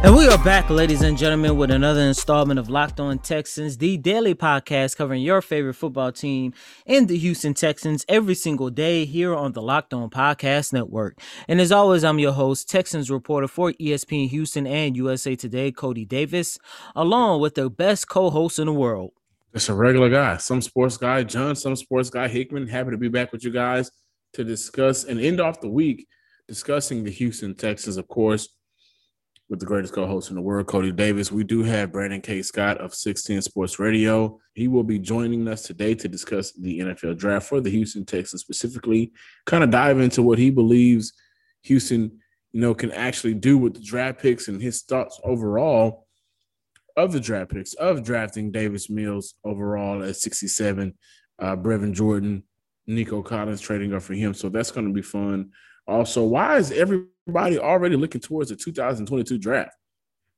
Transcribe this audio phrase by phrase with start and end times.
[0.00, 3.96] And we are back, ladies and gentlemen, with another installment of Locked On Texans, the
[3.96, 6.54] daily podcast covering your favorite football team
[6.86, 11.18] in the Houston Texans every single day here on the Locked On Podcast Network.
[11.48, 16.06] And as always, I'm your host, Texans reporter for ESPN Houston and USA Today, Coty
[16.06, 16.60] Davis,
[16.94, 19.10] along with the best co host in the world.
[19.52, 22.68] It's a regular guy, some sports guy, John, some sports guy, Hickman.
[22.68, 23.90] Happy to be back with you guys
[24.34, 26.06] to discuss and end off the week
[26.46, 28.48] discussing the Houston Texans, of course
[29.48, 31.32] with the greatest co-host in the world, Coty Davis.
[31.32, 32.42] We do have Brandon K.
[32.42, 34.38] Scott of 610 Sports Radio.
[34.54, 38.42] He will be joining us today to discuss the NFL draft for the Houston Texans
[38.42, 39.12] specifically,
[39.46, 41.14] kind of dive into what he believes
[41.62, 42.18] Houston,
[42.52, 46.06] you know, can actually do with the draft picks and his thoughts overall
[46.96, 50.94] of the draft picks of drafting Davis Mills overall at 67,
[51.38, 52.42] uh, Brevin Jordan,
[52.86, 54.34] Nico Collins trading up for him.
[54.34, 55.52] So that's going to be fun.
[55.86, 56.70] Also, why is
[57.28, 59.76] everybody already looking towards the 2022 draft?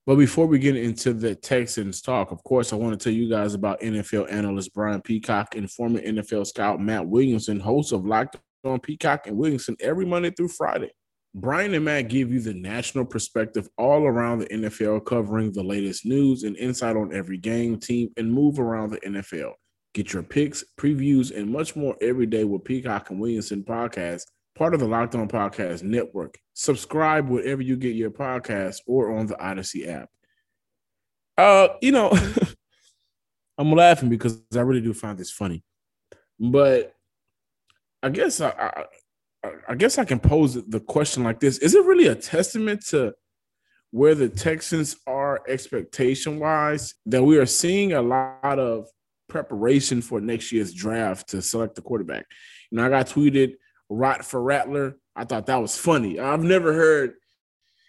[0.06, 3.30] But before we get into the Texans talk, of course, I want to tell you
[3.30, 8.38] guys about NFL analyst Brian Peacock and former NFL scout Matt Williamson, host of Locked
[8.64, 10.90] on Peacock and Williamson every Monday through Friday.
[11.32, 16.04] Brian and Matt give you the national perspective all around the NFL, covering the latest
[16.04, 19.52] news and insight on every game, team, and move around the NFL.
[19.94, 24.22] Get your picks, previews, and much more every day with Peacock and Williamson podcast
[24.60, 26.38] part of the Locked On Podcast Network.
[26.52, 30.10] Subscribe wherever you get your podcast or on the Audacy app.
[31.38, 32.12] Uh, you know,
[33.58, 35.64] I'm laughing because I really do find this funny,
[36.38, 36.94] but
[38.02, 38.84] I guess I,
[39.42, 42.84] I, I guess I can pose the question like this: Is it really a testament
[42.88, 43.14] to
[43.92, 48.88] where the Texans are expectation wise that we are seeing a lot of
[49.26, 52.26] preparation for next year's draft to select the quarterback?
[52.70, 53.54] You know, I got tweeted
[53.90, 54.96] rot for Rattler.
[55.14, 56.18] I thought that was funny.
[56.18, 57.14] I've never heard,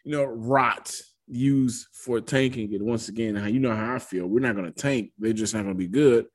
[0.03, 0.91] you know, rot
[1.27, 2.81] used for tanking it.
[2.81, 4.27] Once again, you know how I feel.
[4.27, 5.11] We're not going to tank.
[5.17, 6.25] They're just not going to be good.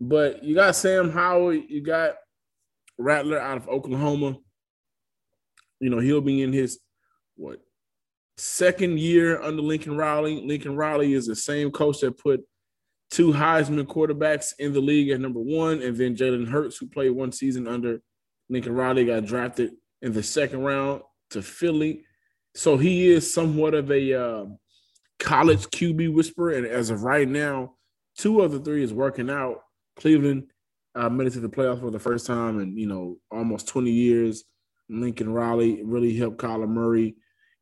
[0.00, 1.54] But you got Sam Howell.
[1.54, 2.14] You got
[2.98, 4.38] Rattler out of Oklahoma.
[5.78, 6.80] You know, he'll be in his,
[7.36, 7.60] what,
[8.36, 10.42] second year under Lincoln Riley.
[10.44, 12.40] Lincoln Riley is the same coach that put
[13.10, 17.10] two Heisman quarterbacks in the league at number one, and then Jalen Hurts, who played
[17.10, 18.00] one season under
[18.48, 19.72] Lincoln Riley got drafted
[20.02, 22.04] in the second round to Philly.
[22.54, 24.44] So he is somewhat of a uh,
[25.18, 26.52] college QB whisperer.
[26.52, 27.74] And as of right now,
[28.16, 29.60] two of the three is working out.
[29.96, 30.50] Cleveland
[30.94, 33.90] uh, made it to the playoffs for the first time in, you know, almost 20
[33.90, 34.44] years.
[34.88, 37.16] Lincoln Riley really helped Kyler Murray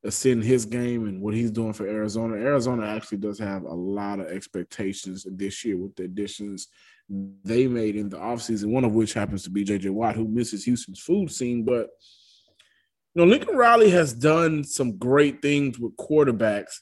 [0.05, 2.37] ascend his game and what he's doing for Arizona.
[2.37, 6.69] Arizona actually does have a lot of expectations this year with the additions
[7.09, 10.65] they made in the offseason, one of which happens to be JJ Watt, who misses
[10.65, 11.65] Houston's food scene.
[11.65, 11.89] But
[13.15, 16.81] you know, Lincoln Riley has done some great things with quarterbacks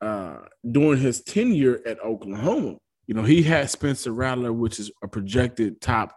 [0.00, 0.38] uh,
[0.70, 2.76] during his tenure at Oklahoma.
[3.06, 6.14] You know, he had Spencer Rattler, which is a projected top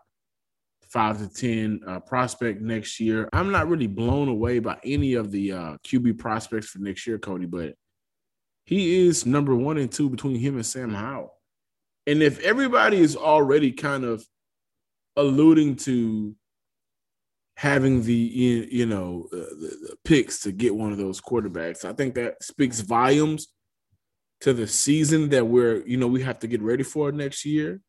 [0.92, 3.30] five to 10 uh, prospect next year.
[3.32, 7.18] I'm not really blown away by any of the uh, QB prospects for next year,
[7.18, 7.76] Coty, but
[8.66, 11.34] he is number one and two between him and Sam Howell.
[12.08, 14.26] And if everybody is already kind of
[15.16, 16.36] alluding to
[17.58, 21.94] having the you know uh, the, the picks to get one of those quarterbacks, I
[21.94, 23.48] think that speaks volumes
[24.42, 27.82] to the season that we're you know we have to get ready for next year.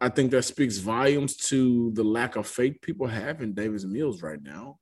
[0.00, 4.22] I think that speaks volumes to the lack of faith people have in Davis Mills
[4.22, 4.78] right now,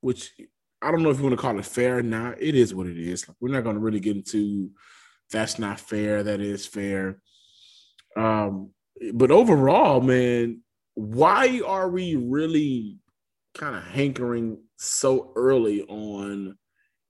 [0.00, 0.32] which
[0.80, 2.40] I don't know if you want to call it fair or not.
[2.40, 3.26] It is what it is.
[3.40, 4.70] We're not going to really get into
[5.30, 6.22] that's not fair.
[6.22, 7.20] That is fair.
[8.16, 8.70] Um,
[9.12, 10.62] but overall, man,
[10.94, 12.98] why are we really
[13.54, 16.56] kind of hankering so early on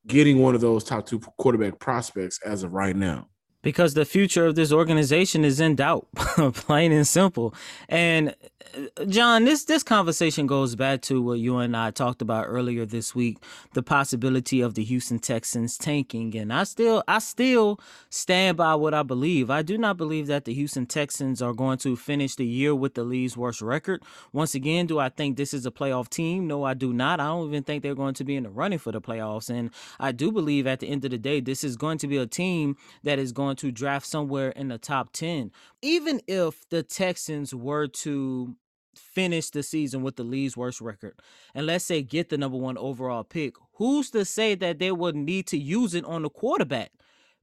[0.06, 3.28] getting one of those top two quarterback prospects as of right now?
[3.66, 6.06] Because the future of this organization is in doubt,
[6.54, 7.52] plain and simple.
[7.88, 8.32] And
[8.76, 12.86] uh, John, this this conversation goes back to what you and I talked about earlier
[12.86, 13.38] this week,
[13.74, 16.36] the possibility of the Houston Texans tanking.
[16.36, 19.50] And I still I still stand by what I believe.
[19.50, 22.94] I do not believe that the Houston Texans are going to finish the year with
[22.94, 24.00] the league's worst record.
[24.32, 26.46] Once again, do I think this is a playoff team?
[26.46, 27.18] No, I do not.
[27.18, 29.50] I don't even think they're going to be in the running for the playoffs.
[29.50, 32.16] And I do believe at the end of the day, this is going to be
[32.16, 35.50] a team that is going to draft somewhere in the top 10.
[35.82, 38.56] Even if the Texans were to
[38.94, 41.14] finish the season with the league's worst record,
[41.54, 45.16] and let's say get the number one overall pick, who's to say that they would
[45.16, 46.92] need to use it on the quarterback?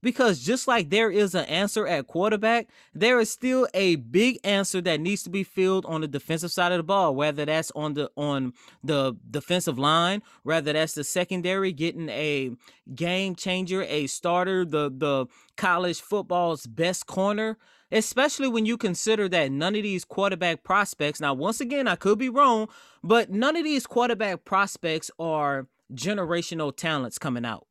[0.03, 4.81] Because just like there is an answer at quarterback, there is still a big answer
[4.81, 7.93] that needs to be filled on the defensive side of the ball, whether that's on
[7.93, 8.51] the on
[8.83, 12.51] the defensive line, whether that's the secondary getting a
[12.93, 17.57] game changer, a starter, the the college football's best corner,
[17.89, 22.19] especially when you consider that none of these quarterback prospects, now once again I could
[22.19, 22.67] be wrong,
[23.03, 27.67] but none of these quarterback prospects are generational talents coming out.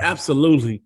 [0.00, 0.82] Absolutely.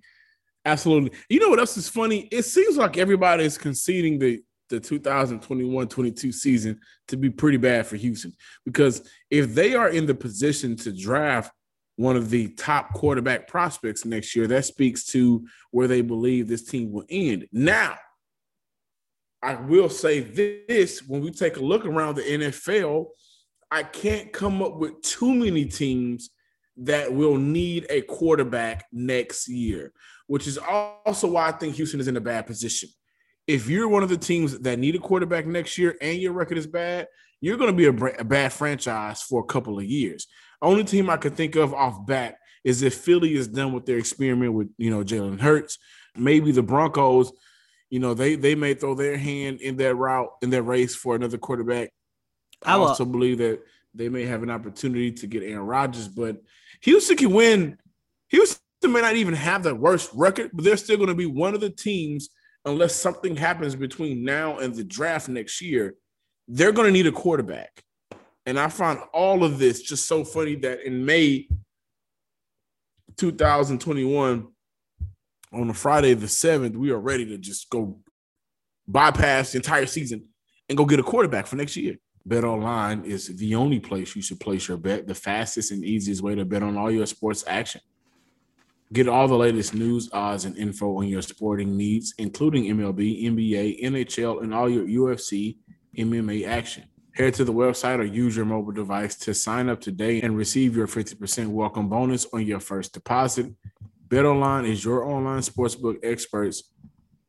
[0.65, 1.13] Absolutely.
[1.29, 2.29] You know what else is funny?
[2.33, 7.97] It seems like everybody is conceding the the 2021-22 season to be pretty bad for
[7.97, 8.33] Houston
[8.65, 11.53] because if they are in the position to draft
[11.97, 16.65] one of the top quarterback prospects next year, that speaks to where they believe this
[16.65, 17.47] team will end.
[17.53, 17.97] Now,
[19.43, 23.09] I will say this when we take a look around the NFL,
[23.71, 26.31] I can't come up with too many teams
[26.77, 29.93] that will need a quarterback next year
[30.27, 32.89] which is also why I think Houston is in a bad position.
[33.47, 36.57] If you're one of the teams that need a quarterback next year and your record
[36.57, 37.09] is bad,
[37.41, 40.27] you're going to be a, a bad franchise for a couple of years.
[40.63, 43.99] Only team I could think of off bat is if Philly is done with their
[43.99, 45.79] experiment with you know Jalen Hurts,
[46.17, 47.33] maybe the Broncos,
[47.91, 51.15] you know they they may throw their hand in that route in that race for
[51.15, 51.91] another quarterback.
[52.63, 53.61] I, I uh, also believe that
[53.95, 56.43] they may have an opportunity to get Aaron Rodgers, but
[56.85, 57.79] Houston can win.
[58.29, 61.55] Houston may not even have the worst record, but they're still going to be one
[61.55, 62.29] of the teams,
[62.67, 65.95] unless something happens between now and the draft next year.
[66.47, 67.83] They're going to need a quarterback.
[68.45, 71.49] And I find all of this just so funny that in May
[73.17, 74.47] 2021,
[75.53, 77.99] on a Friday the 7th, we are ready to just go
[78.87, 80.27] bypass the entire season
[80.69, 81.97] and go get a quarterback for next year.
[82.27, 86.23] Bet online is the only place you should place your bet, the fastest and easiest
[86.23, 87.83] way to bet on all your sports action.
[88.93, 93.83] Get all the latest news, odds, and info on your sporting needs, including MLB, NBA,
[93.83, 95.57] NHL, and all your UFC
[95.97, 96.85] MMA action.
[97.13, 100.77] Head to the website or use your mobile device to sign up today and receive
[100.77, 103.53] your 50% welcome bonus on your first deposit.
[104.09, 106.63] BetOnline is your online sportsbook experts.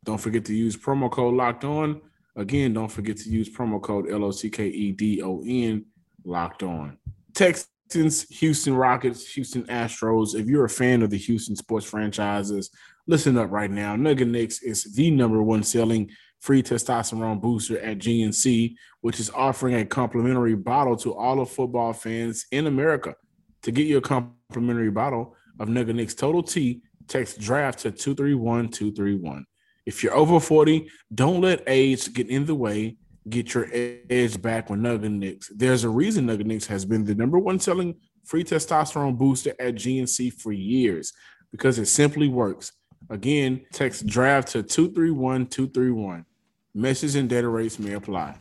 [0.03, 2.01] Don't forget to use promo code locked on.
[2.35, 5.85] Again, don't forget to use promo code L O C K E D O N
[6.25, 6.97] locked on.
[7.33, 10.35] Texans, Houston Rockets, Houston Astros.
[10.35, 12.71] If you're a fan of the Houston sports franchises,
[13.07, 13.95] listen up right now.
[13.95, 16.09] Nugenix is the number one selling
[16.41, 21.93] free testosterone booster at GNC, which is offering a complimentary bottle to all of football
[21.93, 23.15] fans in America.
[23.63, 29.45] To get your complimentary bottle of Nugenix Total T, text draft to 231231.
[29.85, 32.97] If you're over 40, don't let age get in the way
[33.29, 35.47] get your edge back with Nugenix.
[35.53, 40.33] There's a reason Nugenix has been the number one selling free testosterone booster at GNC
[40.33, 41.13] for years
[41.51, 42.71] because it simply works.
[43.09, 46.25] Again, text draft to 231 231.
[46.73, 48.35] Message and data rates may apply.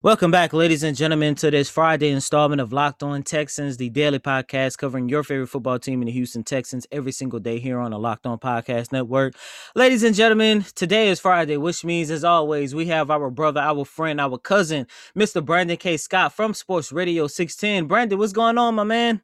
[0.00, 4.20] Welcome back, ladies and gentlemen, to this Friday installment of Locked On Texans, the daily
[4.20, 7.90] podcast covering your favorite football team in the Houston Texans every single day here on
[7.90, 9.34] the Locked On Podcast Network.
[9.74, 13.84] Ladies and gentlemen, today is Friday, which means, as always, we have our brother, our
[13.84, 15.44] friend, our cousin, Mr.
[15.44, 15.96] Brandon K.
[15.96, 17.88] Scott from Sports Radio 610.
[17.88, 19.20] Brandon, what's going on, my man?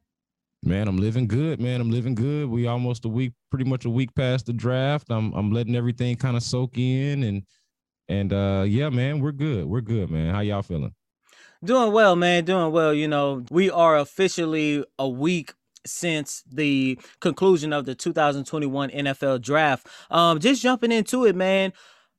[0.64, 1.80] Man, I'm living good, man.
[1.80, 2.48] I'm living good.
[2.48, 5.06] We almost a week, pretty much a week past the draft.
[5.10, 7.44] I'm I'm letting everything kind of soak in and
[8.08, 9.66] and uh yeah, man, we're good.
[9.66, 10.34] We're good, man.
[10.34, 10.94] How y'all feeling?
[11.64, 12.44] Doing well, man.
[12.44, 12.92] Doing well.
[12.92, 15.54] You know, we are officially a week
[15.86, 19.86] since the conclusion of the 2021 NFL draft.
[20.10, 21.72] Um, just jumping into it, man.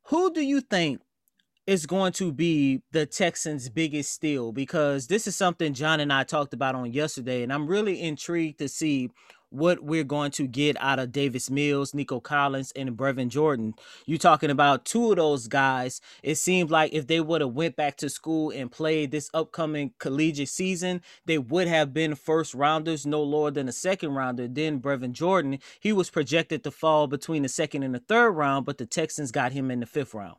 [0.07, 1.01] Who do you think
[1.67, 4.51] is going to be the Texans' biggest steal?
[4.51, 8.59] Because this is something John and I talked about on yesterday, and I'm really intrigued
[8.59, 9.09] to see
[9.55, 13.73] what we're going to get out of Davis Mills, Nico Collins, and Brevin Jordan.
[14.05, 16.01] You're talking about two of those guys.
[16.23, 19.93] It seemed like if they would have went back to school and played this upcoming
[19.99, 24.47] collegiate season, they would have been first rounders, no lower than a second rounder.
[24.47, 28.65] Then Brevin Jordan, he was projected to fall between the second and the third round,
[28.65, 30.37] but the Texans got him in the fifth round.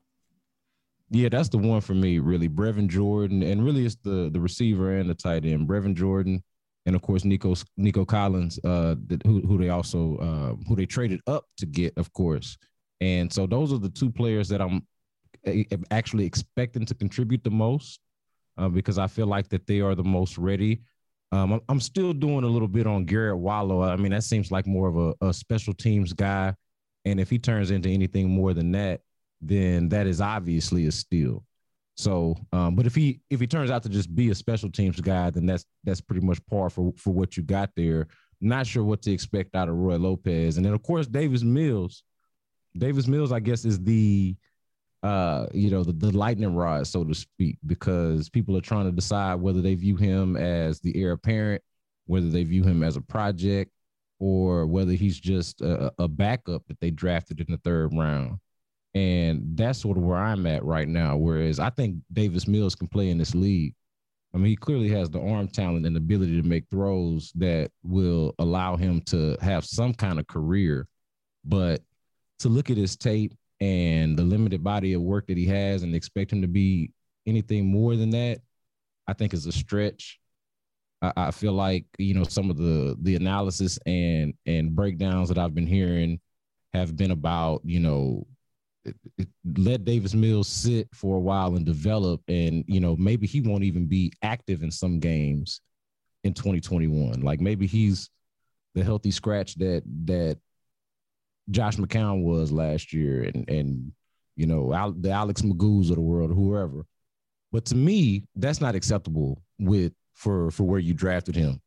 [1.11, 2.49] Yeah, that's the one for me, really.
[2.49, 5.69] Brevin Jordan, and really it's the the receiver and the tight end.
[5.69, 6.43] Brevin Jordan,
[6.87, 11.21] and of course Nico Nico Collins, uh, who who they also uh, who they traded
[11.27, 12.57] up to get, of course.
[13.01, 14.87] And so those are the two players that I'm
[15.91, 18.01] actually expecting to contribute the most,
[18.57, 20.81] uh, because I feel like that they are the most ready.
[21.33, 23.83] Um, I'm still doing a little bit on Garrett Wallow.
[23.83, 26.55] I mean, that seems like more of a, a special teams guy,
[27.05, 29.01] and if he turns into anything more than that,
[29.41, 31.45] then that is obviously a steal.
[31.97, 35.01] So, um, but if he if he turns out to just be a special teams
[35.01, 38.07] guy, then that's that's pretty much par for for what you got there.
[38.41, 42.03] Not sure what to expect out of Roy Lopez, and then of course Davis Mills.
[42.77, 44.37] Davis Mills, I guess, is the
[45.03, 48.93] uh, you know, the, the lightning rod, so to speak, because people are trying to
[48.93, 51.63] decide whether they view him as the heir apparent,
[52.07, 53.71] whether they view him as a project,
[54.19, 58.39] or whether he's just a, a backup that they drafted in the third round.
[58.97, 61.19] And that's sort of where I'm at right now.
[61.19, 63.75] Whereas I think Davis Mills can play in this league.
[64.35, 68.35] I mean, he clearly has the arm talent and ability to make throws that will
[68.39, 70.89] allow him to have some kind of career.
[71.45, 71.83] But
[72.39, 75.95] to look at his tape and the limited body of work that he has and
[75.95, 76.91] expect him to be
[77.27, 78.39] anything more than that,
[79.07, 80.19] I think is a stretch.
[81.03, 85.55] I, feel like you know some of the the analysis and and breakdowns that I've
[85.55, 86.19] been hearing
[86.73, 88.27] have been about you know
[89.57, 93.65] let Davis Mills sit for a while and develop, and you know maybe he won't
[93.65, 95.61] even be active in some games
[96.25, 97.21] in 2021.
[97.21, 98.11] Like maybe he's
[98.75, 100.39] the healthy scratch that that
[101.51, 103.93] Josh McCown was last year, and and
[104.37, 106.85] you know the Alex McGoughs of the world, whoever.
[107.53, 111.61] But to me, that's not acceptable with for for where you drafted him.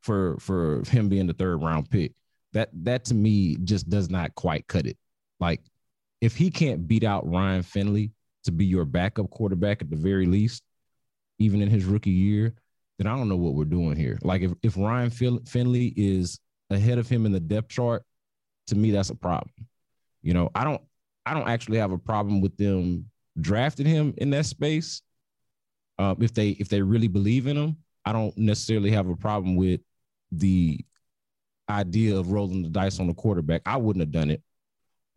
[0.00, 2.12] For for him being the third round pick,
[2.52, 4.96] that that to me just does not quite cut it.
[5.40, 5.60] Like
[6.20, 8.12] if he can't beat out Ryan Finley
[8.44, 10.62] to be your backup quarterback at the very least,
[11.38, 12.54] even in his rookie year,
[12.98, 14.18] then I don't know what we're doing here.
[14.22, 18.02] Like if, if Ryan Finley is ahead of him in the depth chart,
[18.68, 19.52] to me that's a problem.
[20.22, 20.82] You know, I don't
[21.24, 25.02] I don't actually have a problem with them drafting him in that space.
[25.98, 29.56] Uh, if they if they really believe in him, I don't necessarily have a problem
[29.56, 29.80] with
[30.32, 30.84] the
[31.68, 33.62] idea of rolling the dice on the quarterback.
[33.66, 34.42] I wouldn't have done it,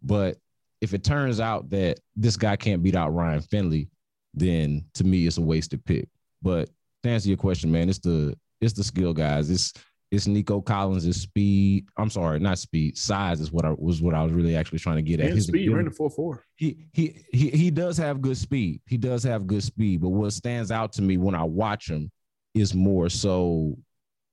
[0.01, 0.37] but
[0.81, 3.89] if it turns out that this guy can't beat out Ryan Finley,
[4.33, 6.07] then to me it's a wasted pick.
[6.41, 6.69] But
[7.03, 9.49] to answer your question, man, it's the it's the skill guys.
[9.49, 9.73] It's
[10.11, 11.87] it's Nico Collins' speed.
[11.97, 12.97] I'm sorry, not speed.
[12.97, 15.31] Size is what I was what I was really actually trying to get at.
[15.31, 16.43] His speed ran the four four.
[16.55, 18.81] He he he he does have good speed.
[18.87, 20.01] He does have good speed.
[20.01, 22.11] But what stands out to me when I watch him
[22.55, 23.77] is more so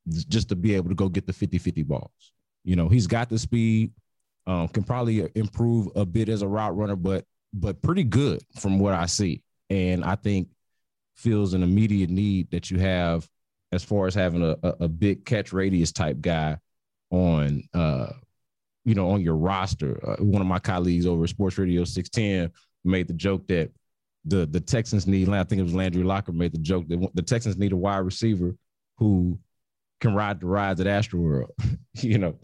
[0.08, 2.32] just to be able to go get the 50-50 balls.
[2.64, 3.92] You know, he's got the speed,
[4.46, 8.78] um, can probably improve a bit as a route runner, but but pretty good from
[8.78, 9.42] what I see.
[9.70, 10.48] And I think
[11.16, 13.26] feels an immediate need that you have
[13.72, 16.58] as far as having a, a, a big catch radius type guy
[17.10, 18.08] on uh
[18.84, 19.98] you know on your roster.
[20.06, 22.52] Uh, one of my colleagues over at Sports Radio 610
[22.84, 23.70] made the joke that
[24.24, 25.28] the the Texans need.
[25.28, 27.98] I think it was Landry Locker made the joke that the Texans need a wide
[27.98, 28.54] receiver
[28.98, 29.38] who
[30.00, 31.50] can ride the rides at Astroworld.
[31.94, 32.38] you know,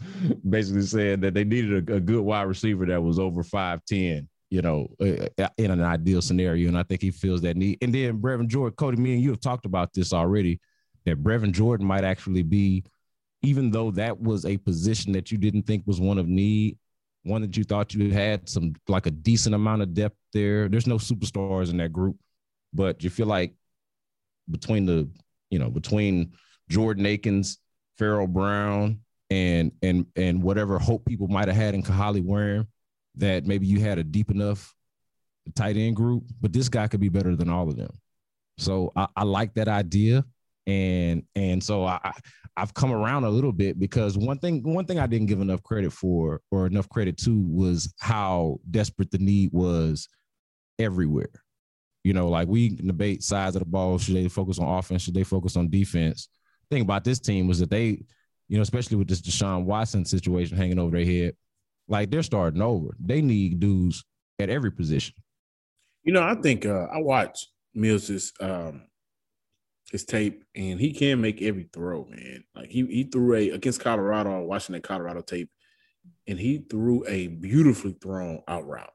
[0.48, 4.28] basically saying that they needed a, a, good wide receiver that was over five ten.
[4.50, 7.78] You know, uh, uh, in an ideal scenario, and I think he feels that need.
[7.80, 10.60] And then Brevin Jordan, Coty, me and you have talked about this already
[11.06, 12.84] that Brevin Jordan might actually be,
[13.40, 16.76] even though that was a position that you didn't think was one of need,
[17.22, 20.68] one that you thought you had some like a decent amount of depth there.
[20.68, 22.16] There's no superstars in that group,
[22.74, 23.54] but you feel like
[24.50, 25.08] between the,
[25.50, 26.32] you know, between
[26.68, 27.58] Jordan Akins,
[27.98, 29.00] Pharaoh Brown,
[29.30, 32.66] and and and whatever hope people might have had in Kahale Warring,
[33.16, 34.74] that maybe you had a deep enough
[35.54, 37.90] tight end group, but this guy could be better than all of them.
[38.58, 40.24] So I, I like that idea
[40.66, 42.12] and and so I
[42.56, 45.62] I've come around a little bit because one thing one thing I didn't give enough
[45.62, 50.08] credit for or enough credit to was how desperate the need was
[50.78, 51.30] everywhere.
[52.04, 53.98] You know, like we debate size of the ball.
[53.98, 55.02] Should they focus on offense?
[55.02, 56.28] Should they focus on defense?
[56.72, 58.02] Thing about this team was that they,
[58.48, 61.36] you know, especially with this Deshaun Watson situation hanging over their head,
[61.86, 62.96] like they're starting over.
[62.98, 64.06] They need dudes
[64.38, 65.14] at every position.
[66.02, 68.84] You know, I think uh, I watched Mills's um,
[69.90, 72.42] his tape, and he can make every throw, man.
[72.54, 75.50] Like he he threw a against Colorado, watching that Colorado tape,
[76.26, 78.94] and he threw a beautifully thrown out route.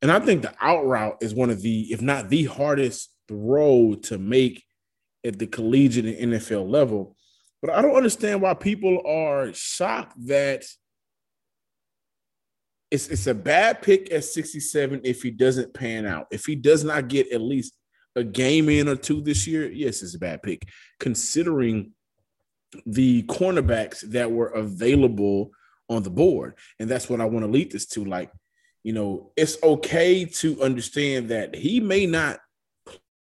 [0.00, 3.96] And I think the out route is one of the, if not the hardest throw
[4.04, 4.64] to make
[5.26, 7.16] at the collegiate and NFL level.
[7.60, 10.64] But I don't understand why people are shocked that
[12.90, 16.26] it's it's a bad pick at 67 if he doesn't pan out.
[16.30, 17.74] If he does not get at least
[18.14, 20.68] a game in or two this year, yes, it's a bad pick,
[21.00, 21.92] considering
[22.84, 25.50] the cornerbacks that were available
[25.88, 26.54] on the board.
[26.78, 28.04] And that's what I want to lead this to.
[28.04, 28.30] Like,
[28.82, 32.40] you know, it's okay to understand that he may not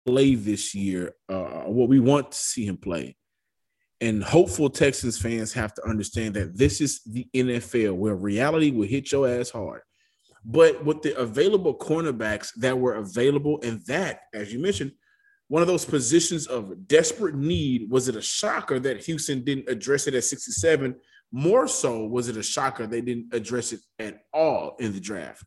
[0.05, 3.15] play this year, uh, what we want to see him play.
[4.01, 8.88] And hopeful Texans fans have to understand that this is the NFL where reality will
[8.88, 9.81] hit your ass hard.
[10.43, 14.91] But with the available cornerbacks that were available, and that, as you mentioned,
[15.47, 20.07] one of those positions of desperate need, was it a shocker that Houston didn't address
[20.07, 20.95] it at 67?
[21.31, 25.43] More so, was it a shocker they didn't address it at all in the draft?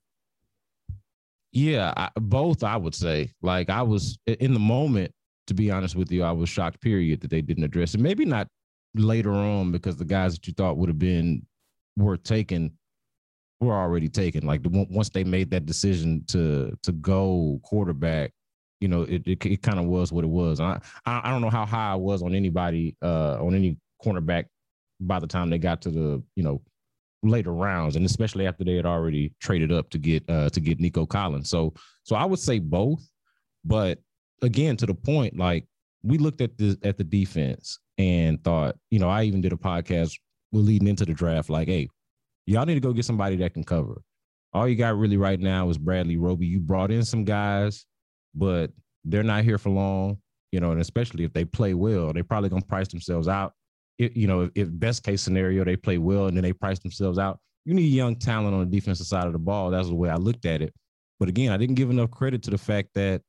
[1.52, 3.32] Yeah, I, both I would say.
[3.42, 5.12] Like I was in the moment,
[5.46, 6.80] to be honest with you, I was shocked.
[6.80, 8.00] Period that they didn't address it.
[8.00, 8.48] Maybe not
[8.94, 11.46] later on because the guys that you thought would have been
[11.96, 12.72] worth taking
[13.60, 14.46] were already taken.
[14.46, 18.32] Like once they made that decision to to go quarterback,
[18.80, 20.60] you know, it it, it kind of was what it was.
[20.60, 24.44] I I don't know how high I was on anybody uh on any cornerback
[25.00, 26.60] by the time they got to the you know
[27.22, 30.80] later rounds, and especially after they had already traded up to get uh to get
[30.80, 31.50] Nico Collins.
[31.50, 33.08] So so I would say both,
[33.64, 33.98] but
[34.42, 35.66] again to the point, like
[36.02, 39.56] we looked at the at the defense and thought, you know, I even did a
[39.56, 40.12] podcast
[40.52, 41.88] leading into the draft, like, hey,
[42.46, 44.00] y'all need to go get somebody that can cover.
[44.52, 46.46] All you got really right now is Bradley Roby.
[46.46, 47.84] You brought in some guys,
[48.34, 48.70] but
[49.04, 50.18] they're not here for long,
[50.52, 53.52] you know, and especially if they play well, they're probably gonna price themselves out
[53.98, 56.78] it, you know, if, if best case scenario they play well and then they price
[56.78, 59.70] themselves out, you need young talent on the defensive side of the ball.
[59.70, 60.72] That's the way I looked at it.
[61.20, 63.22] But again, I didn't give enough credit to the fact that,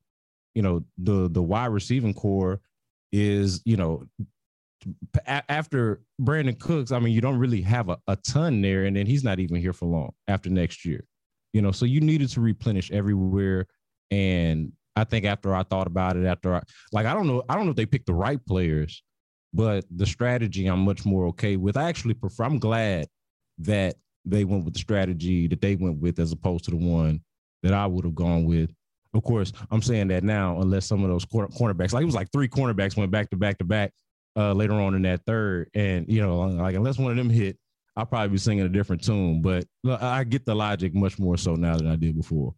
[0.54, 2.62] you know, the the wide receiving core
[3.12, 4.06] is, you know,
[5.26, 9.06] after Brandin Cooks, I mean, you don't really have a, a ton there, and then
[9.06, 11.04] he's not even here for long after next year.
[11.54, 13.66] You know, so you needed to replenish everywhere.
[14.12, 16.62] And I think after I thought about it, after I
[16.92, 19.04] like, I don't know, I don't know if they picked the right players,
[19.54, 21.78] but the strategy I'm much more okay with.
[21.78, 22.44] I actually prefer.
[22.44, 23.08] I'm glad
[23.60, 27.22] that they went with the strategy that they went with as opposed to the one
[27.64, 28.72] that I would have gone with.
[29.14, 32.32] Of course, I'm saying that now, unless some of those cornerbacks, like it was like
[32.32, 33.92] three cornerbacks went back to back to back
[34.36, 37.58] uh, later on in that third, and you know, like unless one of them hit,
[37.96, 39.42] I'll probably be singing a different tune.
[39.42, 42.54] But I get the logic much more so now than I did before.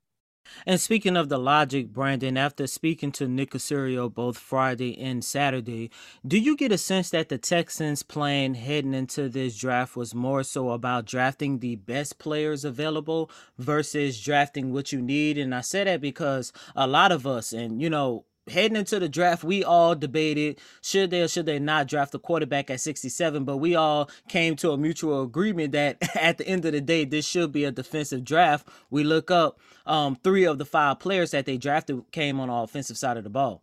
[0.65, 5.89] And speaking of the logic, Brandon, after speaking to Nick Caserio both Friday and Saturday,
[6.25, 10.43] do you get a sense that the Texans' plan heading into this draft was more
[10.43, 15.37] so about drafting the best players available versus drafting what you need?
[15.37, 19.09] And I say that because a lot of us, and you know, heading into the
[19.09, 23.43] draft, we all debated should they or should they not draft a quarterback at 67,
[23.43, 27.05] but we all came to a mutual agreement that at the end of the day,
[27.05, 28.67] this should be a defensive draft.
[28.89, 32.53] We look up um, three of the five players that they drafted came on the
[32.53, 33.61] offensive side of the ball.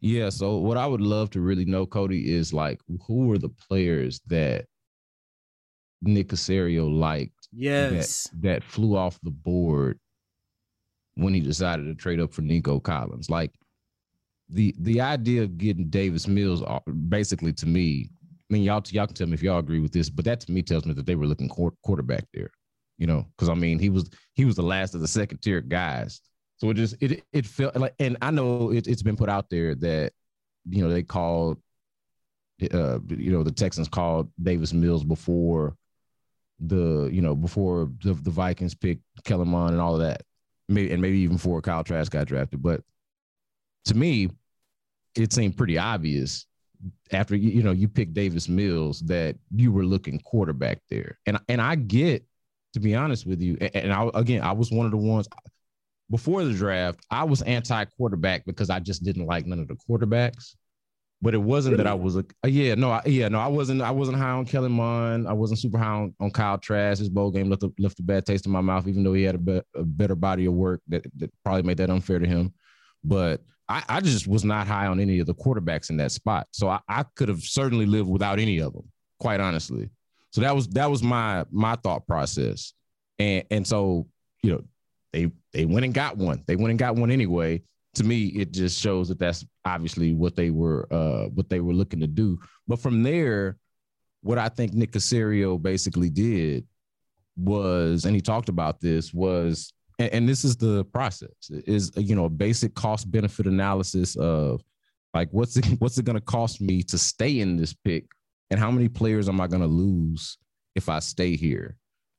[0.00, 0.30] Yeah.
[0.30, 4.20] So what I would love to really know, Coty, is like who were the players
[4.26, 4.66] that
[6.02, 7.48] Nick Caserio liked?
[7.52, 8.28] Yes.
[8.32, 9.98] That, that flew off the board
[11.14, 13.28] when he decided to trade up for Nico Collins.
[13.28, 13.52] Like
[14.52, 18.10] the the idea of getting Davis Mills uh, basically to me,
[18.50, 20.52] I mean y'all y'all can tell me if y'all agree with this, but that to
[20.52, 22.50] me tells me that they were looking quarterback there,
[22.98, 25.60] you know, because I mean he was he was the last of the second tier
[25.60, 26.20] guys,
[26.56, 29.50] so it just it it felt like, and I know it, it's been put out
[29.50, 30.12] there that
[30.68, 31.58] you know they called,
[32.72, 35.76] uh, you know the Texans called Davis Mills before
[36.58, 40.22] the you know before the, the Vikings picked Kellen Mond and all of that,
[40.68, 42.82] maybe and maybe even before Kyle Trask got drafted, but
[43.86, 44.28] to me,
[45.16, 46.46] it seemed pretty obvious
[47.12, 51.60] after you know you picked Davis Mills that you were looking quarterback there, and and
[51.60, 52.24] I get
[52.74, 55.28] to be honest with you, and I again I was one of the ones
[56.10, 59.76] before the draft I was anti quarterback because I just didn't like none of the
[59.88, 60.54] quarterbacks.
[61.22, 61.84] But it wasn't really?
[61.84, 64.30] that I was a uh, yeah no I, yeah no I wasn't I wasn't high
[64.30, 67.62] on Kellen Mond I wasn't super high on, on Kyle Trask his bowl game left
[67.62, 69.82] a, left a bad taste in my mouth even though he had a, be, a
[69.82, 72.54] better body of work that, that probably made that unfair to him
[73.04, 76.48] but I, I just was not high on any of the quarterbacks in that spot.
[76.50, 79.88] So I, I could have certainly lived without any of them, quite honestly.
[80.32, 82.72] So that was that was my my thought process.
[83.20, 84.08] And and so,
[84.42, 84.64] you know,
[85.12, 86.42] they they went and got one.
[86.46, 87.62] They went and got one anyway.
[87.94, 91.72] To me, it just shows that that's obviously what they were uh what they were
[91.72, 92.40] looking to do.
[92.66, 93.56] But from there,
[94.22, 96.66] what I think Nick Caserio basically did
[97.36, 102.16] was, and he talked about this, was and, and this is the process is you
[102.16, 104.62] know a basic cost benefit analysis of
[105.14, 108.06] like what's it what's it going to cost me to stay in this pick?
[108.50, 110.38] And how many players am i going to lose
[110.74, 111.76] if i stay here?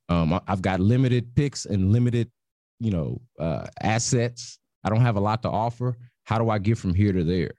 [0.07, 2.31] Um, i've got limited picks and limited
[2.79, 4.59] you know uh, assets.
[4.83, 5.97] I don't have a lot to offer.
[6.23, 7.51] How do i get from here to there?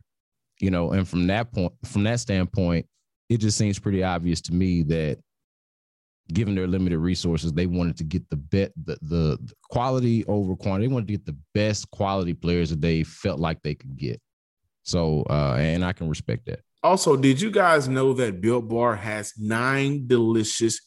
[0.60, 2.86] You know and from that point from that standpoint
[3.28, 5.18] it just seems pretty obvious to me that
[6.32, 10.56] given their limited resources, they wanted to get the bet the, the, the quality over
[10.56, 10.86] quantity.
[10.86, 14.20] They wanted to get the best quality players that they felt like they could get.
[14.82, 16.60] So, uh, and I can respect that.
[16.82, 20.80] Also, did you guys know that Built Bar has nine delicious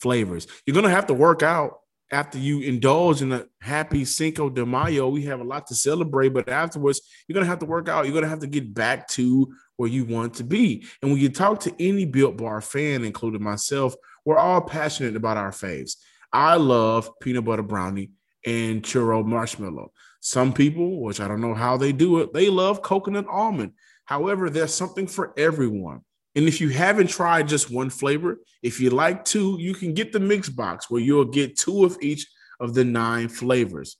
[0.00, 0.46] flavors?
[0.66, 1.78] You're gonna have to work out
[2.10, 6.30] after you indulge in a happy Cinco de Mayo, we have a lot to celebrate.
[6.30, 8.04] But afterwards, you're gonna have to work out.
[8.04, 10.86] You're gonna have to get back to where you want to be.
[11.02, 13.94] And when you talk to any Built Bar fan, including myself,
[14.28, 15.96] we're all passionate about our faves.
[16.30, 18.10] I love peanut butter brownie
[18.44, 19.90] and churro marshmallow.
[20.20, 23.72] Some people, which I don't know how they do it, they love coconut almond.
[24.04, 26.02] However, there's something for everyone.
[26.34, 30.12] And if you haven't tried just one flavor, if you like two, you can get
[30.12, 32.26] the mix box where you'll get two of each
[32.60, 33.96] of the nine flavors.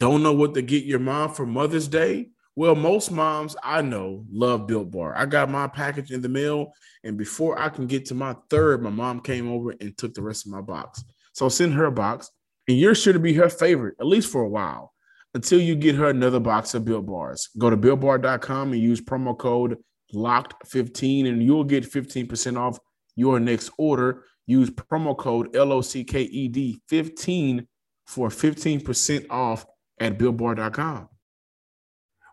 [0.00, 2.30] Don't know what to get your mom for Mother's Day?
[2.60, 5.16] Well, most moms I know love Built Bar.
[5.16, 8.82] I got my package in the mail, and before I can get to my third,
[8.82, 11.02] my mom came over and took the rest of my box.
[11.32, 12.30] So send her a box,
[12.68, 14.92] and you're sure to be her favorite, at least for a while,
[15.32, 17.48] until you get her another box of Built Bars.
[17.56, 19.78] Go to builtbar.com and use promo code
[20.12, 22.78] locked15 and you'll get 15% off
[23.16, 24.24] your next order.
[24.46, 27.66] Use promo code LOCKED 15
[28.06, 29.64] for 15% off
[29.98, 31.08] at builtbar.com.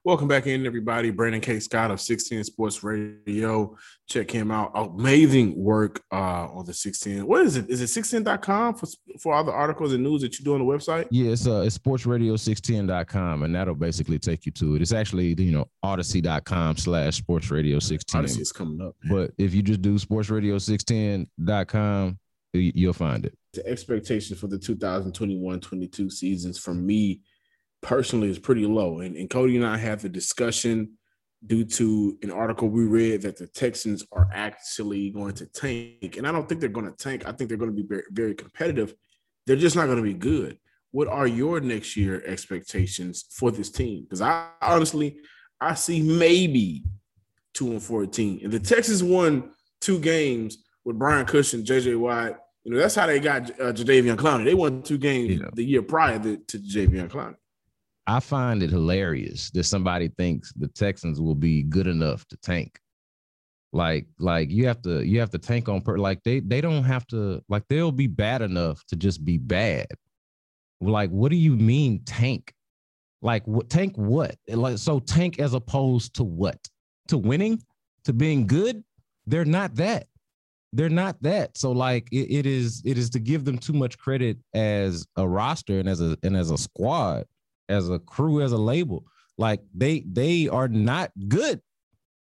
[0.08, 1.12] Welcome back in, everybody.
[1.12, 1.60] Brandon K.
[1.60, 3.76] Scott of 610 Sports Radio.
[4.08, 4.72] Check him out.
[4.74, 7.28] Amazing work uh, on the 16.
[7.28, 7.70] What is it?
[7.70, 8.88] Is it 16.com for,
[9.20, 11.10] for all the articles and news that you do on the website?
[11.12, 14.82] Yeah, it's, uh, it's sportsradio610.com, and that'll basically take you to it.
[14.82, 18.06] It's actually, you know, audacy.com slash sportsradio16.
[18.06, 18.96] Audacy is coming up.
[19.10, 22.20] But if you just do sportsradio610.com,
[22.54, 23.38] you'll find it.
[23.52, 27.20] The expectation for the 2021-22 seasons from me–
[27.82, 29.00] personally is pretty low.
[29.00, 30.98] And, and Coty and I had the discussion
[31.46, 36.18] due to an article we read that the Texans are actually going to tank.
[36.18, 37.28] And I don't think they're going to tank.
[37.28, 38.94] I think they're going to be very, very competitive.
[39.46, 40.58] They're just not going to be good.
[40.92, 44.04] What are your next year expectations for this team?
[44.04, 45.20] Because I honestly,
[45.62, 46.84] I see maybe
[47.54, 48.40] two and fourteen.
[48.44, 52.40] And the Texans won two games with Brian Cushing, JJ Watt.
[52.63, 54.46] You know, that's how they got uh, Jadeveon Clowney.
[54.46, 55.48] They won two games yeah.
[55.54, 57.36] the year prior to, to Jadeveon Clowney.
[58.08, 62.80] I find it hilarious that somebody thinks the Texans will be good enough to tank.
[63.74, 66.86] Like, like you have to you have to tank on per like they they don't
[66.86, 69.88] have to like they'll be bad enough to just be bad.
[70.80, 72.54] Like, what do you mean tank?
[73.22, 74.36] Like what tank what?
[74.48, 76.58] Like so tank as opposed to what?
[77.10, 77.62] To winning?
[78.06, 78.84] To being good?
[79.26, 80.08] They're not that.
[80.72, 81.58] They're not that.
[81.58, 85.28] So like it, it is it is to give them too much credit as a
[85.28, 87.26] roster and as a and as a squad
[87.69, 89.06] as a crew, as a label.
[89.38, 91.62] Like they they are not good.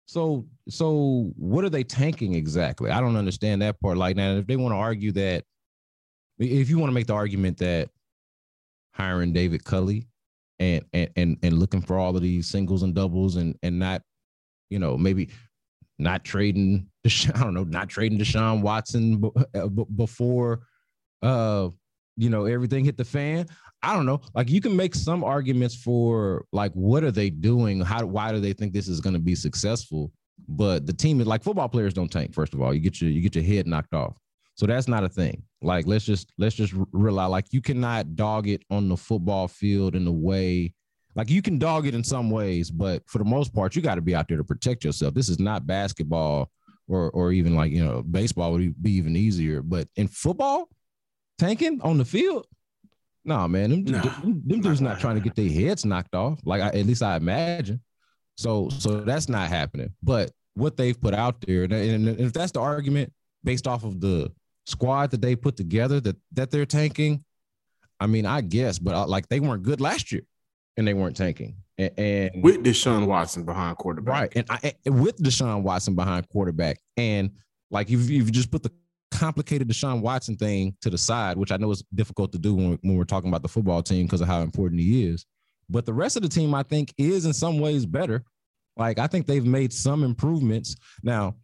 [0.06, 2.90] So so what are they tanking exactly?
[2.90, 3.96] I don't understand that part.
[3.96, 5.44] Like now, if they want to argue that,
[6.38, 7.90] if you want to make the argument that
[8.92, 10.08] hiring David Culley
[10.58, 14.02] and and and and looking for all of these singles and doubles and and not,
[14.70, 15.30] you know, maybe
[15.98, 16.88] not trading
[17.34, 19.22] I don't know, not trading Deshaun Watson
[19.54, 20.60] uh, before
[21.22, 21.68] uh
[22.16, 23.46] you know everything hit the fan.
[23.82, 24.20] I don't know.
[24.34, 27.80] Like you can make some arguments for like what are they doing?
[27.80, 30.12] How why do they think this is going to be successful?
[30.48, 32.34] But the team is like football players don't tank.
[32.34, 34.18] First of all, you get your you get your head knocked off.
[34.54, 35.42] So that's not a thing.
[35.62, 39.94] Like let's just let's just realize like you cannot dog it on the football field
[39.94, 40.72] in a way
[41.16, 43.94] like you can dog it in some ways, but for the most part, you got
[43.94, 45.14] to be out there to protect yourself.
[45.14, 46.50] This is not basketball
[46.88, 49.62] or or even like you know baseball would be even easier.
[49.62, 50.68] But in football,
[51.38, 52.46] tanking on the field,
[53.24, 56.14] no, nah, man, them, nah, them, them dudes not trying to get their heads knocked
[56.14, 56.38] off.
[56.44, 57.80] Like I, at least I imagine.
[58.36, 59.92] So so that's not happening.
[60.02, 64.00] But what they've put out there, and, and if that's the argument based off of
[64.00, 64.32] the
[64.64, 67.24] squad that they put together that that they're tanking,
[67.98, 70.22] I mean, I guess, but I, uh, like they weren't good last year,
[70.76, 71.56] and they weren't tanking.
[71.78, 74.32] And, and with Deshaun Watson behind quarterback, right?
[74.36, 77.30] And, I, and with Deshaun Watson behind quarterback, and
[77.70, 78.70] like if you just put the
[79.10, 82.78] complicated Deshaun Watson thing to the side, which I know is difficult to do when,
[82.82, 85.24] when we're talking about the football team because of how important he is.
[85.68, 88.24] But the rest of the team, I think, is in some ways better.
[88.76, 90.76] Like I think they've made some improvements.
[91.02, 91.36] Now,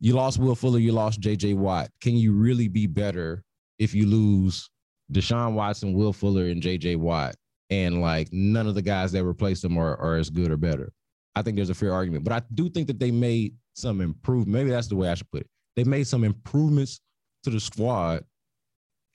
[0.00, 1.90] you lost Will Fuller, you lost JJ Watt.
[2.00, 3.42] Can you really be better
[3.78, 4.70] if you lose
[5.12, 7.34] Deshaun Watson, Will Fuller, and JJ Watt?
[7.70, 10.92] And like none of the guys that replaced them are, are as good or better.
[11.34, 12.24] I think there's a fair argument.
[12.24, 14.48] But I do think that they made some improvement.
[14.48, 17.00] Maybe that's the way I should put it they made some improvements
[17.44, 18.24] to the squad,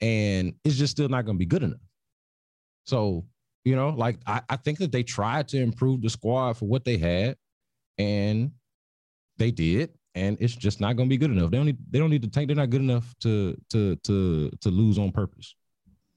[0.00, 1.78] and it's just still not going to be good enough.
[2.86, 3.26] So,
[3.66, 6.82] you know, like I, I think that they tried to improve the squad for what
[6.86, 7.36] they had,
[7.98, 8.50] and
[9.36, 11.50] they did, and it's just not going to be good enough.
[11.50, 12.46] They don't need they don't need to tank.
[12.48, 15.54] They're not good enough to to to to lose on purpose.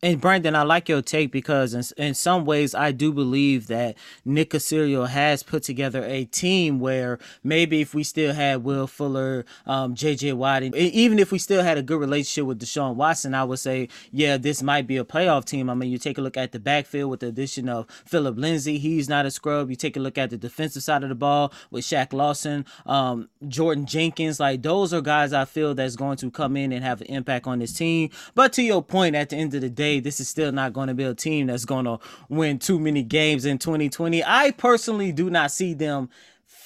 [0.04, 3.98] And Brandon, I like your take because in, in some ways I do believe that
[4.24, 9.44] Nick Caserio has put together a team where maybe if we still had Will Fuller,
[9.66, 13.34] um, JJ Watt, and even if we still had a good relationship with Deshaun Watson,
[13.34, 15.68] I would say, yeah, this might be a playoff team.
[15.68, 18.78] I mean, you take a look at the backfield with the addition of Phillip Lindsay,
[18.78, 19.72] he's not a scrub.
[19.72, 23.30] You take a look at the defensive side of the ball with Shaq Lawson, um,
[23.48, 27.02] Jordan Jenkins, like those are guys I feel that's going to come in and have
[27.02, 28.12] an impact on this team.
[28.36, 30.74] But to your point, at the end of the day, day, this is still not
[30.74, 34.24] going to be a team that's going to win too many games in 2020.
[34.24, 36.10] I personally do not see them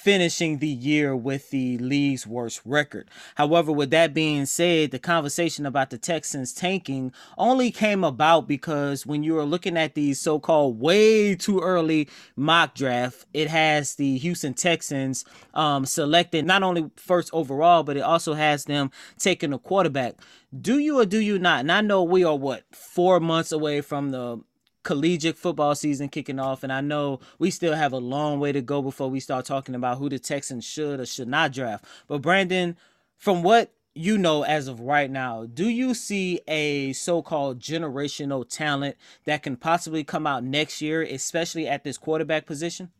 [0.02, 3.08] finishing the year with the league's worst record.
[3.36, 9.06] However, with that being said, the conversation about the Texans tanking only came about because
[9.06, 14.18] when you are looking at these so-called way too early mock draft, it has the
[14.18, 19.58] Houston Texans um, selected not only first overall, but it also has them taking a
[19.58, 20.14] quarterback.
[20.58, 21.60] Do you or do you not?
[21.60, 24.40] And I know we are what four months away from the
[24.82, 28.62] collegiate football season kicking off, and I know we still have a long way to
[28.62, 31.84] go before we start talking about who the Texans should or should not draft.
[32.08, 32.76] But Brandon,
[33.16, 38.96] from what you know as of right now, do you see a so-called generational talent
[39.24, 42.90] that can possibly come out next year, especially at this quarterback position?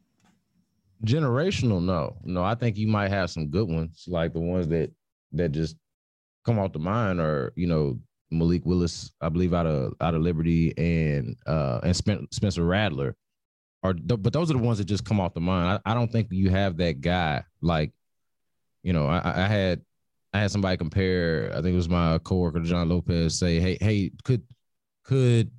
[1.04, 2.44] Generational, no, no.
[2.44, 4.92] I think you might have some good ones, like the ones that
[5.32, 5.76] that just
[6.44, 7.98] come off the mind, or you know,
[8.32, 13.16] Malik Willis, I believe, out of out of Liberty, and uh, and Spencer Rattler,
[13.82, 15.80] are but those are the ones that just come off the mind.
[15.84, 17.92] I, I don't think you have that guy like,
[18.82, 19.82] you know, I, I had
[20.32, 21.50] I had somebody compare.
[21.52, 24.42] I think it was my coworker John Lopez say, "Hey, hey, could
[25.04, 25.50] could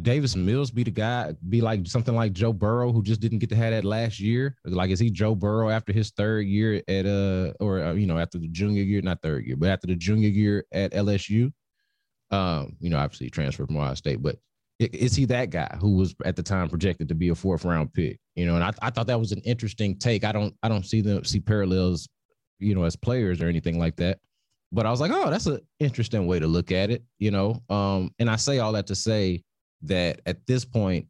[0.00, 1.34] Davis Mills be the guy?
[1.48, 4.56] Be like something like Joe Burrow, who just didn't get to have that last year?
[4.64, 8.18] Like, is he Joe Burrow after his third year at uh, or uh, you know,
[8.18, 11.52] after the junior year, not third year, but after the junior year at LSU?
[12.32, 14.36] Um, you know, obviously transferred from Ohio State, but
[14.78, 17.92] is he that guy who was at the time projected to be a fourth round
[17.92, 18.18] pick?
[18.34, 20.24] You know, and I, I thought that was an interesting take.
[20.24, 22.08] I don't I don't see them see parallels,
[22.58, 24.18] you know, as players or anything like that.
[24.72, 27.60] But I was like, oh, that's an interesting way to look at it, you know.
[27.68, 29.42] Um, and I say all that to say
[29.82, 31.06] that at this point,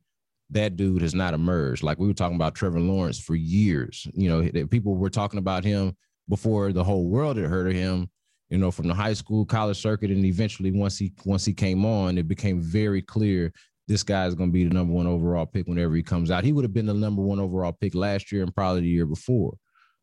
[0.51, 1.83] that dude has not emerged.
[1.83, 4.07] Like we were talking about Trevor Lawrence for years.
[4.13, 5.97] You know, people were talking about him
[6.29, 8.11] before the whole world had heard of him
[8.53, 11.87] you know, from the high school, college circuit, and eventually once he once he came
[11.87, 13.51] on, it became very clear
[13.89, 16.45] this guy is going to be the number one overall pick whenever he comes out.
[16.45, 19.07] He would have been the number one overall pick last year and probably the year
[19.07, 19.55] before.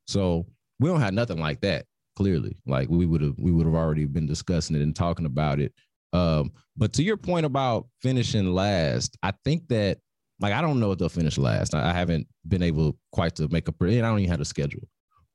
[0.08, 0.48] So
[0.80, 1.86] we don't have nothing like that.
[2.16, 5.60] Clearly, like we would have we would have already been discussing it and talking about
[5.60, 5.72] it.
[6.12, 10.00] Um, but to your point about finishing last, I think that
[10.40, 11.76] like I don't know if they'll finish last.
[11.76, 14.06] I, I haven't been able quite to make a prediction.
[14.06, 14.88] I don't even have a schedule,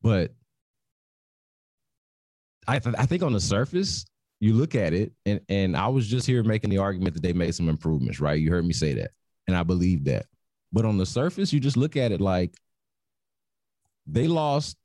[0.03, 0.33] but
[2.67, 4.05] I, th- I think on the surface,
[4.41, 7.33] you look at it, and and I was just here making the argument that they
[7.33, 8.39] made some improvements, right?
[8.39, 9.13] You heard me say that,
[9.47, 10.27] and I believe that.
[10.73, 12.53] But on the surface, you just look at it like
[14.07, 14.77] they lost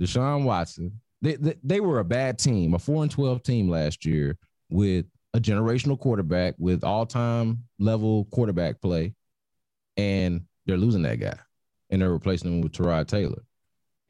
[0.00, 1.00] Deshaun Watson.
[1.22, 4.36] They, they, they were a bad team, a four and twelve team last year
[4.68, 9.14] with a generational quarterback with all time level quarterback play,
[9.96, 11.38] and they're losing that guy,
[11.88, 13.42] and they're replacing him with Tyrod Taylor,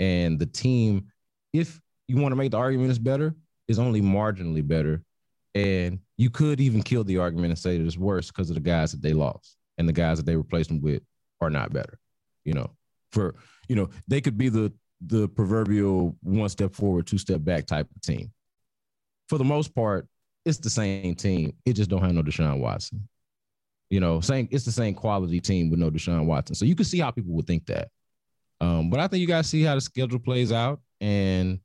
[0.00, 1.06] and the team.
[1.52, 3.34] If you want to make the argument is better,
[3.68, 5.02] is only marginally better.
[5.54, 8.60] And you could even kill the argument and say that it's worse because of the
[8.60, 11.02] guys that they lost and the guys that they replaced them with
[11.40, 11.98] are not better.
[12.44, 12.70] You know,
[13.12, 13.36] for
[13.68, 14.72] you know, they could be the
[15.06, 18.32] the proverbial one step forward, two step back type of team.
[19.28, 20.06] For the most part,
[20.44, 21.54] it's the same team.
[21.64, 23.08] It just don't have no Deshaun Watson.
[23.90, 26.54] You know, same it's the same quality team with no Deshaun Watson.
[26.54, 27.88] So you can see how people would think that.
[28.60, 31.60] Um, but I think you guys see how the schedule plays out, and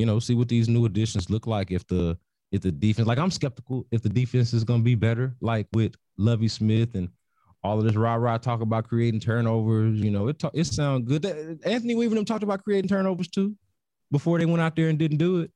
[0.00, 1.70] you know, see what these new additions look like.
[1.70, 2.16] If the
[2.52, 5.66] if the defense, like I'm skeptical if the defense is going to be better, like
[5.74, 7.10] with Lovie Smith and
[7.62, 10.00] all of this rah rah talk about creating turnovers.
[10.00, 11.26] You know, it it sounds good.
[11.66, 13.54] Anthony Weaver them talked about creating turnovers too
[14.10, 15.50] before they went out there and didn't do it.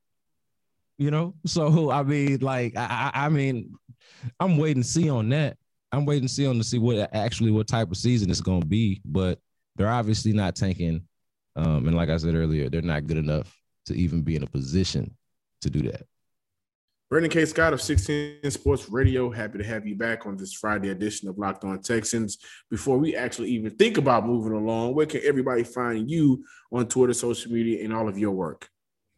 [0.99, 3.73] You know, so I mean, like I, I mean,
[4.39, 5.57] I'm waiting to see on that.
[5.91, 8.61] I'm waiting to see on to see what actually what type of season it's going
[8.61, 9.01] to be.
[9.05, 9.39] But
[9.75, 11.01] they're obviously not tanking.
[11.55, 13.51] Um, and like I said earlier, they're not good enough
[13.85, 15.15] to even be in a position
[15.61, 16.05] to do that.
[17.09, 17.45] Brandon K.
[17.45, 21.37] Scott of 610 Sports Radio, happy to have you back on this Friday edition of
[21.37, 22.39] Locked On Texans.
[22.71, 27.13] Before we actually even think about moving along, where can everybody find you on Twitter,
[27.13, 28.67] social media, and all of your work?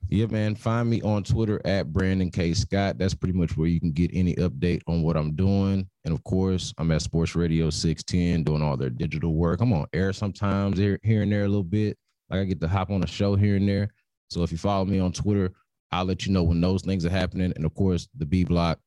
[0.09, 0.55] Yeah, man.
[0.55, 2.53] Find me on Twitter at Brandon K.
[2.53, 2.97] Scott.
[2.97, 5.89] That's pretty much where you can get any update on what I'm doing.
[6.05, 9.59] And of course, I'm at Sports Radio 610 doing all their digital work.
[9.59, 11.97] I'm on air sometimes here, here and there a little bit.
[12.29, 13.89] Like I get to hop on a show here and there.
[14.29, 15.53] So if you follow me on Twitter,
[15.91, 17.53] I'll let you know when those things are happening.
[17.55, 18.79] And of course, the B block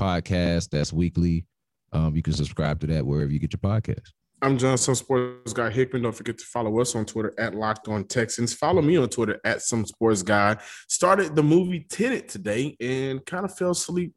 [0.00, 0.70] podcast.
[0.70, 1.46] That's weekly.
[1.92, 4.10] Um, you can subscribe to that wherever you get your podcast.
[4.42, 6.02] I'm John, some sports guy Hickman.
[6.02, 8.52] Don't forget to follow us on Twitter at Locked On Texans.
[8.52, 10.56] Follow me on Twitter at some sports guy.
[10.88, 14.12] Started the movie Tenet today and kind of fell asleep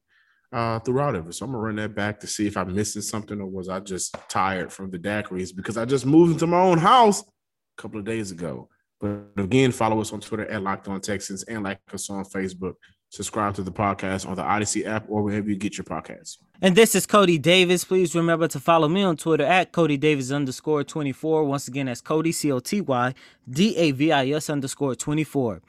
[0.51, 1.33] uh, throughout it.
[1.33, 3.79] So I'm gonna run that back to see if I'm missing something or was I
[3.79, 7.99] just tired from the daiquiris because I just moved into my own house a couple
[7.99, 8.69] of days ago.
[8.99, 12.73] But again, follow us on Twitter at Locked On Texans and like us on Facebook.
[13.10, 16.38] Subscribe to the podcast on the Audacy app or wherever you get your podcasts.
[16.62, 17.86] And this is Coty Davis.
[17.86, 21.45] Please remember to follow me on Twitter at Coty Davis underscore 24.
[21.45, 23.13] Once again, that's Coty, C O T Y
[23.49, 25.62] D A V I S underscore 24.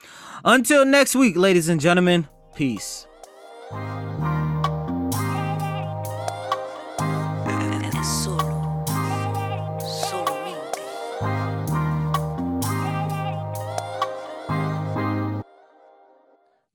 [0.44, 3.06] Until next week, ladies and gentlemen, peace.